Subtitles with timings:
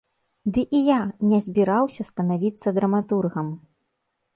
[0.55, 1.01] Ды і я
[1.33, 3.59] не збіраўся станавіцца драматургам.